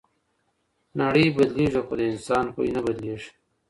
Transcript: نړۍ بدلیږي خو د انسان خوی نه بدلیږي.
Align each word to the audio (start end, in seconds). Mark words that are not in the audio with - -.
نړۍ 0.99 1.25
بدلیږي 1.35 1.81
خو 1.85 1.93
د 1.99 2.01
انسان 2.11 2.45
خوی 2.53 2.69
نه 2.75 2.81
بدلیږي. 2.85 3.29